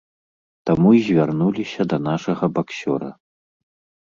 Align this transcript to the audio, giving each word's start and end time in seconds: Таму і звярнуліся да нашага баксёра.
Таму 0.69 0.93
і 0.99 1.01
звярнуліся 1.07 1.81
да 1.93 1.97
нашага 2.09 2.51
баксёра. 2.57 3.09